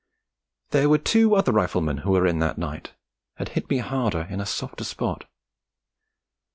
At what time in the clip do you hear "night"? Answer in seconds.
2.57-2.93